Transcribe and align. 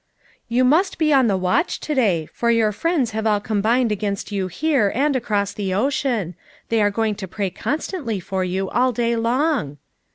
"You 0.49 0.63
must 0.63 0.97
be 0.97 1.13
on 1.13 1.27
the 1.27 1.37
watch 1.37 1.79
to 1.81 1.93
day 1.93 2.25
for 2.33 2.49
your 2.49 2.71
friends 2.71 3.11
have 3.11 3.27
all 3.27 3.39
combined 3.39 3.91
against 3.91 4.31
you 4.31 4.47
here, 4.47 4.91
and 4.95 5.15
across 5.15 5.53
the 5.53 5.75
ocean; 5.75 6.33
they 6.69 6.81
are 6.81 6.89
going 6.89 7.13
to 7.13 7.27
pray 7.27 7.51
constantly 7.51 8.19
for 8.19 8.43
you 8.43 8.67
all 8.71 8.91
day 8.93 9.15
long. 9.15 9.77